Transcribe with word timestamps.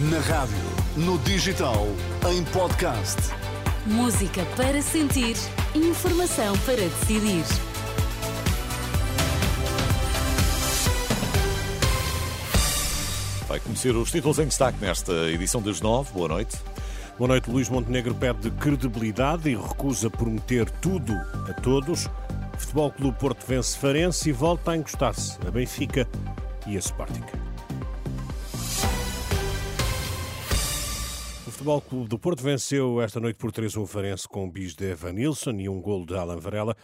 Na 0.00 0.20
rádio, 0.20 0.54
no 0.96 1.18
digital, 1.18 1.88
em 2.30 2.44
podcast. 2.52 3.16
Música 3.84 4.44
para 4.56 4.80
sentir, 4.80 5.34
informação 5.74 6.56
para 6.58 6.76
decidir. 6.76 7.42
Vai 13.48 13.58
conhecer 13.58 13.96
os 13.96 14.12
títulos 14.12 14.38
em 14.38 14.46
destaque 14.46 14.78
nesta 14.80 15.12
edição 15.30 15.60
das 15.60 15.80
nove. 15.80 16.12
Boa 16.12 16.28
noite. 16.28 16.56
Boa 17.18 17.26
noite. 17.26 17.50
Luís 17.50 17.68
Montenegro 17.68 18.14
pede 18.14 18.52
credibilidade 18.52 19.50
e 19.50 19.56
recusa 19.56 20.08
prometer 20.08 20.70
tudo 20.70 21.12
a 21.48 21.52
todos. 21.54 22.08
Futebol 22.56 22.92
Clube 22.92 23.18
Porto 23.18 23.44
vence 23.48 23.76
Farense 23.76 24.28
e 24.28 24.32
volta 24.32 24.70
a 24.70 24.76
encostar-se 24.76 25.38
a 25.44 25.50
Benfica 25.50 26.06
e 26.68 26.76
a 26.76 26.78
Sporting. 26.78 27.37
Futebol 31.58 31.80
Clube 31.80 32.08
do 32.08 32.20
Porto 32.20 32.40
venceu 32.40 33.02
esta 33.02 33.18
noite 33.18 33.36
por 33.36 33.50
3-1 33.50 33.82
o 33.82 33.86
Farense 33.86 34.28
com 34.28 34.48
bis 34.48 34.76
de 34.76 34.92
Evanilson 34.92 35.50
e 35.58 35.68
um 35.68 35.80
golo 35.80 36.06
de 36.06 36.14
Alan 36.14 36.38
Varela. 36.38 36.76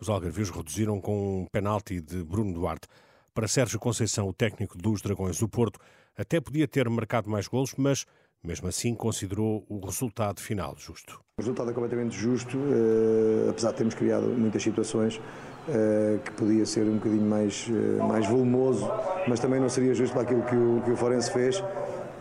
Os 0.00 0.08
algarvios 0.08 0.50
reduziram 0.50 1.00
com 1.00 1.40
um 1.40 1.46
penalti 1.50 2.00
de 2.00 2.22
Bruno 2.22 2.54
Duarte. 2.54 2.86
Para 3.34 3.48
Sérgio 3.48 3.80
Conceição, 3.80 4.28
o 4.28 4.32
técnico 4.32 4.78
dos 4.78 5.02
Dragões 5.02 5.40
do 5.40 5.48
Porto, 5.48 5.80
até 6.16 6.40
podia 6.40 6.68
ter 6.68 6.88
marcado 6.88 7.28
mais 7.28 7.48
golos, 7.48 7.74
mas 7.76 8.06
mesmo 8.40 8.68
assim 8.68 8.94
considerou 8.94 9.66
o 9.68 9.84
resultado 9.84 10.40
final 10.40 10.76
justo. 10.78 11.20
O 11.36 11.42
resultado 11.42 11.72
é 11.72 11.74
completamente 11.74 12.16
justo, 12.16 12.56
uh, 12.56 13.50
apesar 13.50 13.72
de 13.72 13.78
termos 13.78 13.94
criado 13.96 14.28
muitas 14.28 14.62
situações 14.62 15.16
uh, 15.16 16.20
que 16.24 16.30
podia 16.34 16.64
ser 16.64 16.84
um 16.84 16.98
bocadinho 16.98 17.28
mais, 17.28 17.66
uh, 17.66 18.06
mais 18.06 18.28
volumoso, 18.28 18.88
mas 19.26 19.40
também 19.40 19.58
não 19.58 19.68
seria 19.68 19.92
justo 19.92 20.12
para 20.12 20.22
aquilo 20.22 20.44
que 20.44 20.54
o, 20.54 20.82
que 20.84 20.92
o 20.92 20.96
Forense 20.96 21.32
fez 21.32 21.60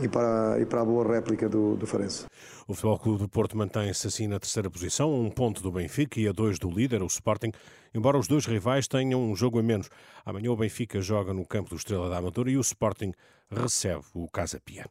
e 0.00 0.08
para, 0.08 0.60
e 0.60 0.66
para 0.66 0.82
a 0.82 0.84
boa 0.84 1.06
réplica 1.06 1.48
do, 1.48 1.76
do 1.76 1.86
Farense. 1.86 2.26
O 2.66 2.74
Futebol 2.74 2.98
Clube 2.98 3.18
do 3.20 3.28
Porto 3.28 3.56
mantém-se 3.56 4.06
assim 4.06 4.26
na 4.26 4.38
terceira 4.38 4.70
posição, 4.70 5.12
um 5.12 5.30
ponto 5.30 5.62
do 5.62 5.72
Benfica 5.72 6.20
e 6.20 6.28
a 6.28 6.32
dois 6.32 6.58
do 6.58 6.70
líder, 6.70 7.02
o 7.02 7.06
Sporting, 7.06 7.52
embora 7.94 8.18
os 8.18 8.28
dois 8.28 8.46
rivais 8.46 8.86
tenham 8.86 9.22
um 9.22 9.34
jogo 9.34 9.58
a 9.58 9.62
menos. 9.62 9.88
Amanhã 10.24 10.50
o 10.50 10.56
Benfica 10.56 11.00
joga 11.00 11.32
no 11.32 11.46
campo 11.46 11.70
do 11.70 11.76
Estrela 11.76 12.08
da 12.08 12.18
Amadora 12.18 12.50
e 12.50 12.56
o 12.56 12.60
Sporting 12.60 13.12
recebe 13.50 14.04
o 14.14 14.28
Casa 14.28 14.60
Pia. 14.60 14.84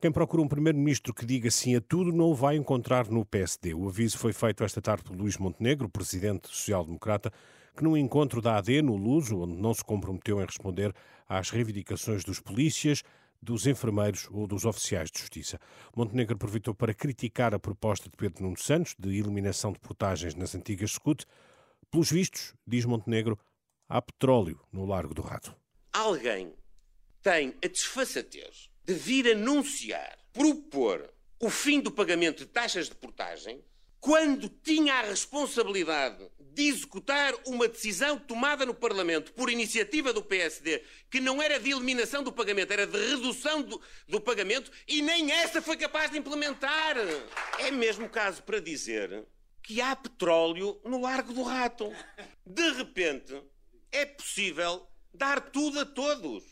Quem 0.00 0.12
procura 0.12 0.40
um 0.40 0.46
primeiro-ministro 0.46 1.12
que 1.12 1.26
diga 1.26 1.50
sim 1.50 1.74
a 1.74 1.80
tudo 1.80 2.12
não 2.12 2.26
o 2.26 2.34
vai 2.34 2.56
encontrar 2.56 3.08
no 3.08 3.24
PSD. 3.24 3.74
O 3.74 3.88
aviso 3.88 4.16
foi 4.16 4.32
feito 4.32 4.62
esta 4.62 4.80
tarde 4.80 5.02
por 5.02 5.16
Luís 5.16 5.36
Montenegro, 5.36 5.88
presidente 5.88 6.46
social-democrata, 6.46 7.32
que 7.76 7.82
num 7.82 7.96
encontro 7.96 8.40
da 8.40 8.58
AD 8.58 8.80
no 8.80 8.96
Luso, 8.96 9.40
onde 9.40 9.56
não 9.56 9.74
se 9.74 9.84
comprometeu 9.84 10.40
em 10.40 10.44
responder 10.44 10.94
às 11.28 11.50
reivindicações 11.50 12.22
dos 12.22 12.38
polícias, 12.38 13.02
dos 13.40 13.66
enfermeiros 13.66 14.28
ou 14.30 14.46
dos 14.46 14.64
oficiais 14.64 15.10
de 15.10 15.20
justiça. 15.20 15.58
Montenegro 15.96 16.34
aproveitou 16.34 16.74
para 16.74 16.94
criticar 16.94 17.54
a 17.54 17.58
proposta 17.58 18.08
de 18.08 18.16
Pedro 18.16 18.44
Nuno 18.44 18.58
Santos 18.58 18.94
de 18.98 19.16
eliminação 19.16 19.72
de 19.72 19.78
portagens 19.78 20.34
nas 20.34 20.54
antigas 20.54 20.92
SCUT. 20.92 21.24
Pelos 21.90 22.10
vistos, 22.10 22.54
diz 22.66 22.84
Montenegro, 22.84 23.38
há 23.88 24.02
petróleo 24.02 24.60
no 24.72 24.84
Largo 24.84 25.14
do 25.14 25.22
Rato. 25.22 25.54
Alguém 25.92 26.52
tem 27.22 27.54
a 27.64 27.68
desfaçatez 27.68 28.70
de 28.84 28.94
vir 28.94 29.32
anunciar, 29.32 30.18
propor 30.32 31.12
o 31.40 31.48
fim 31.48 31.80
do 31.80 31.90
pagamento 31.90 32.44
de 32.44 32.46
taxas 32.46 32.88
de 32.88 32.94
portagem 32.94 33.62
quando 34.00 34.48
tinha 34.48 34.94
a 34.94 35.02
responsabilidade 35.02 36.24
de 36.38 36.64
executar 36.64 37.34
uma 37.46 37.68
decisão 37.68 38.18
tomada 38.18 38.66
no 38.66 38.74
Parlamento 38.74 39.32
por 39.32 39.48
iniciativa 39.48 40.12
do 40.12 40.22
PSD, 40.22 40.82
que 41.08 41.20
não 41.20 41.40
era 41.40 41.60
de 41.60 41.70
eliminação 41.70 42.22
do 42.22 42.32
pagamento, 42.32 42.72
era 42.72 42.86
de 42.86 42.98
redução 42.98 43.62
do, 43.62 43.80
do 44.08 44.20
pagamento, 44.20 44.70
e 44.88 45.00
nem 45.00 45.30
essa 45.30 45.62
foi 45.62 45.76
capaz 45.76 46.10
de 46.10 46.18
implementar. 46.18 46.96
É 47.58 47.70
mesmo 47.70 48.08
caso 48.08 48.42
para 48.42 48.60
dizer 48.60 49.24
que 49.62 49.80
há 49.80 49.94
petróleo 49.94 50.80
no 50.84 51.00
Largo 51.00 51.32
do 51.32 51.42
Rato. 51.42 51.92
De 52.44 52.70
repente, 52.72 53.40
é 53.92 54.04
possível 54.04 54.88
dar 55.14 55.40
tudo 55.40 55.80
a 55.80 55.86
todos. 55.86 56.42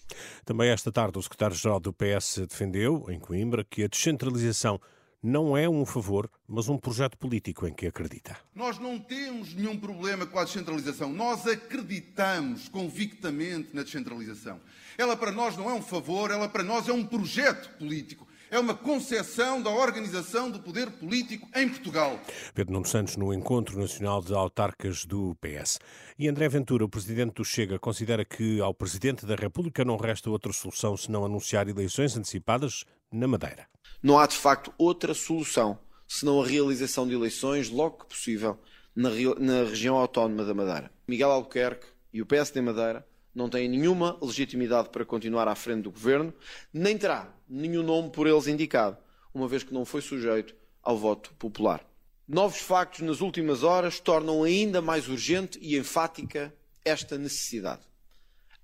Também 0.44 0.70
esta 0.70 0.92
tarde 0.92 1.18
o 1.18 1.22
secretário-geral 1.22 1.80
do 1.80 1.92
PS 1.92 2.38
defendeu, 2.48 3.06
em 3.08 3.18
Coimbra, 3.18 3.64
que 3.64 3.82
a 3.82 3.88
descentralização 3.88 4.80
não 5.26 5.56
é 5.56 5.68
um 5.68 5.84
favor, 5.84 6.30
mas 6.46 6.68
um 6.68 6.78
projeto 6.78 7.18
político 7.18 7.66
em 7.66 7.74
que 7.74 7.88
acredita. 7.88 8.36
Nós 8.54 8.78
não 8.78 8.96
temos 8.96 9.52
nenhum 9.54 9.76
problema 9.76 10.24
com 10.24 10.38
a 10.38 10.44
descentralização. 10.44 11.12
Nós 11.12 11.44
acreditamos 11.48 12.68
convictamente 12.68 13.74
na 13.74 13.82
descentralização. 13.82 14.60
Ela 14.96 15.16
para 15.16 15.32
nós 15.32 15.56
não 15.56 15.68
é 15.68 15.74
um 15.74 15.82
favor, 15.82 16.30
ela 16.30 16.48
para 16.48 16.62
nós 16.62 16.88
é 16.88 16.92
um 16.92 17.04
projeto 17.04 17.68
político. 17.76 18.25
É 18.48 18.60
uma 18.60 18.74
concepção 18.74 19.60
da 19.60 19.70
organização 19.70 20.48
do 20.48 20.60
poder 20.60 20.88
político 20.90 21.48
em 21.54 21.68
Portugal. 21.68 22.20
Pedro 22.54 22.74
Nuno 22.74 22.86
Santos 22.86 23.16
no 23.16 23.34
Encontro 23.34 23.76
Nacional 23.76 24.22
de 24.22 24.32
Autarcas 24.32 25.04
do 25.04 25.36
PS. 25.40 25.80
E 26.16 26.28
André 26.28 26.48
Ventura, 26.48 26.84
o 26.84 26.88
presidente 26.88 27.34
do 27.34 27.44
Chega, 27.44 27.76
considera 27.76 28.24
que 28.24 28.60
ao 28.60 28.72
presidente 28.72 29.26
da 29.26 29.34
República 29.34 29.84
não 29.84 29.96
resta 29.96 30.30
outra 30.30 30.52
solução 30.52 30.96
senão 30.96 31.24
anunciar 31.24 31.68
eleições 31.68 32.16
antecipadas 32.16 32.84
na 33.12 33.26
Madeira. 33.26 33.66
Não 34.00 34.16
há 34.16 34.26
de 34.26 34.36
facto 34.36 34.72
outra 34.78 35.12
solução 35.12 35.78
senão 36.06 36.40
a 36.40 36.46
realização 36.46 37.06
de 37.06 37.14
eleições 37.14 37.68
logo 37.68 37.98
que 37.98 38.06
possível 38.06 38.56
na, 38.94 39.10
na 39.38 39.68
região 39.68 39.96
autónoma 39.96 40.44
da 40.44 40.54
Madeira. 40.54 40.90
Miguel 41.08 41.32
Albuquerque 41.32 41.86
e 42.12 42.22
o 42.22 42.26
PSD 42.26 42.60
Madeira 42.60 43.04
não 43.36 43.50
têm 43.50 43.68
nenhuma 43.68 44.18
legitimidade 44.22 44.88
para 44.88 45.04
continuar 45.04 45.46
à 45.46 45.54
frente 45.54 45.82
do 45.82 45.90
governo, 45.90 46.32
nem 46.72 46.96
terá 46.96 47.30
nenhum 47.46 47.82
nome 47.82 48.10
por 48.10 48.26
eles 48.26 48.46
indicado, 48.46 48.96
uma 49.34 49.46
vez 49.46 49.62
que 49.62 49.74
não 49.74 49.84
foi 49.84 50.00
sujeito 50.00 50.54
ao 50.82 50.96
voto 50.96 51.34
popular. 51.34 51.86
Novos 52.26 52.58
factos 52.58 53.00
nas 53.00 53.20
últimas 53.20 53.62
horas 53.62 54.00
tornam 54.00 54.42
ainda 54.42 54.80
mais 54.80 55.06
urgente 55.06 55.58
e 55.60 55.76
enfática 55.76 56.52
esta 56.82 57.18
necessidade. 57.18 57.82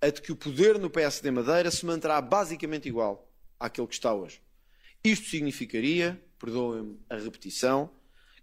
A 0.00 0.08
de 0.08 0.22
que 0.22 0.32
o 0.32 0.36
poder 0.36 0.78
no 0.78 0.88
PSD 0.88 1.30
Madeira 1.30 1.70
se 1.70 1.84
manterá 1.84 2.20
basicamente 2.20 2.88
igual 2.88 3.30
àquele 3.60 3.86
que 3.86 3.94
está 3.94 4.14
hoje. 4.14 4.40
Isto 5.04 5.28
significaria, 5.28 6.20
perdoem-me 6.38 6.98
a 7.10 7.16
repetição, 7.16 7.90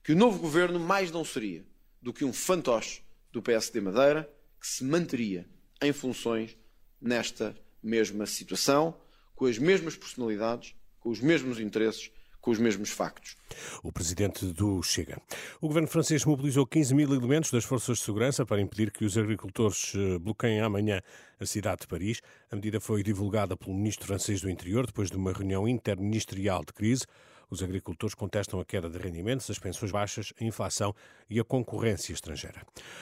que 0.03 0.13
o 0.13 0.15
novo 0.15 0.37
governo 0.37 0.79
mais 0.79 1.11
não 1.11 1.25
seria 1.25 1.65
do 1.99 2.13
que 2.13 2.23
um 2.23 2.31
fantoche 2.31 3.01
do 3.31 3.41
PSD 3.41 3.81
Madeira 3.81 4.31
que 4.61 4.67
se 4.67 4.83
manteria 4.83 5.47
em 5.81 5.93
funções 5.93 6.57
nesta 7.01 7.55
mesma 7.81 8.25
situação, 8.25 8.93
com 9.35 9.45
as 9.45 9.57
mesmas 9.57 9.95
personalidades, 9.95 10.75
com 10.99 11.09
os 11.09 11.21
mesmos 11.21 11.59
interesses, 11.59 12.11
com 12.41 12.51
os 12.51 12.59
mesmos 12.59 12.89
factos. 12.89 13.35
O 13.83 13.91
presidente 13.91 14.45
do 14.45 14.81
Chega. 14.81 15.21
O 15.61 15.67
governo 15.67 15.87
francês 15.87 16.23
mobilizou 16.25 16.65
15 16.65 16.93
mil 16.95 17.13
elementos 17.13 17.51
das 17.51 17.63
forças 17.63 17.97
de 17.97 18.03
segurança 18.03 18.45
para 18.45 18.61
impedir 18.61 18.91
que 18.91 19.03
os 19.03 19.17
agricultores 19.17 19.93
eh, 19.95 20.19
bloqueiem 20.19 20.61
amanhã 20.61 21.01
a 21.39 21.45
cidade 21.45 21.81
de 21.81 21.87
Paris. 21.87 22.21
A 22.51 22.55
medida 22.55 22.79
foi 22.79 23.03
divulgada 23.03 23.57
pelo 23.57 23.75
ministro 23.75 24.07
francês 24.07 24.41
do 24.41 24.49
Interior 24.49 24.85
depois 24.85 25.09
de 25.09 25.17
uma 25.17 25.33
reunião 25.33 25.67
interministerial 25.67 26.63
de 26.65 26.73
crise. 26.73 27.05
Os 27.49 27.63
agricultores 27.63 28.13
contestam 28.13 28.59
a 28.59 28.65
queda 28.65 28.89
de 28.89 28.97
rendimentos, 28.97 29.49
as 29.49 29.57
pensões 29.57 29.91
baixas, 29.91 30.33
a 30.39 30.43
inflação 30.43 30.93
e 31.29 31.39
a 31.39 31.43
concorrência 31.43 32.13
estrangeira. 32.13 32.61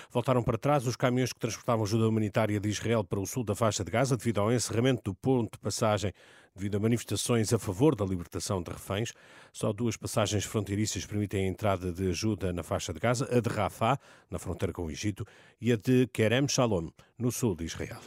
Voltaram 0.09 0.43
para 0.43 0.57
trás 0.57 0.87
os 0.87 0.95
caminhões 0.95 1.33
que 1.33 1.39
transportavam 1.39 1.83
ajuda 1.83 2.07
humanitária 2.07 2.59
de 2.59 2.69
Israel 2.69 3.03
para 3.03 3.19
o 3.19 3.25
sul 3.25 3.43
da 3.43 3.55
faixa 3.55 3.83
de 3.83 3.91
Gaza 3.91 4.15
devido 4.15 4.39
ao 4.39 4.51
encerramento 4.51 5.01
do 5.03 5.13
ponto 5.13 5.53
de 5.53 5.59
passagem 5.59 6.13
devido 6.57 6.75
a 6.75 6.79
manifestações 6.79 7.53
a 7.53 7.59
favor 7.59 7.95
da 7.95 8.03
libertação 8.03 8.61
de 8.61 8.71
reféns. 8.71 9.13
Só 9.53 9.71
duas 9.71 9.95
passagens 9.95 10.43
fronteiriças 10.43 11.05
permitem 11.05 11.45
a 11.45 11.47
entrada 11.47 11.93
de 11.93 12.09
ajuda 12.09 12.51
na 12.51 12.63
faixa 12.63 12.91
de 12.91 12.99
Gaza, 12.99 13.29
a 13.31 13.39
de 13.39 13.49
Rafah, 13.49 13.99
na 14.29 14.39
fronteira 14.39 14.73
com 14.73 14.85
o 14.85 14.91
Egito, 14.91 15.25
e 15.61 15.71
a 15.71 15.75
de 15.75 16.07
Kerem 16.07 16.47
Shalom, 16.47 16.89
no 17.17 17.31
sul 17.31 17.55
de 17.55 17.65
Israel. 17.65 17.99